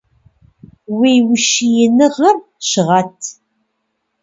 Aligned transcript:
Уи 0.97 1.13
ущииныгъэр 1.31 2.37
щыгъэт! 2.67 3.19